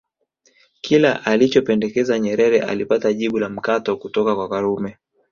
Kila 0.81 1.25
alichopendekeza 1.25 2.19
Nyerere 2.19 2.59
alipata 2.61 3.13
jibu 3.13 3.39
la 3.39 3.49
mkato 3.49 3.97
kutoka 3.97 4.35
kwa 4.35 4.49
Karume 4.49 4.97